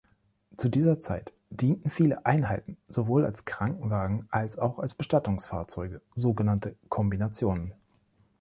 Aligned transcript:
Zu 0.57 0.69
dieser 0.69 1.03
Zeit 1.03 1.31
dienten 1.51 1.91
viele 1.91 2.25
Einheiten 2.25 2.75
sowohl 2.89 3.23
als 3.23 3.45
Krankenwagen 3.45 4.27
als 4.31 4.57
auch 4.57 4.79
als 4.79 4.95
Bestattungsfahrzeuge, 4.95 6.01
so 6.15 6.33
genannte 6.33 6.75
Kombinationen. 6.89 7.71